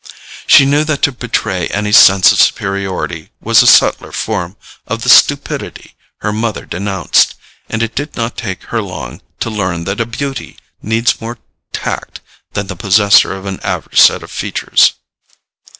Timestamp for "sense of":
1.91-2.41